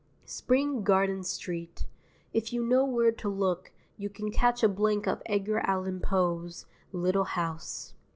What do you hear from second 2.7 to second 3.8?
where to look